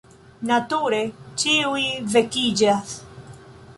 Nature, 0.51 1.01
ĉiuj 1.43 1.85
vekiĝas. 2.15 2.97